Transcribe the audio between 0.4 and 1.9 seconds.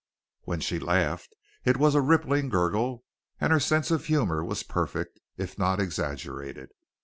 When she laughed it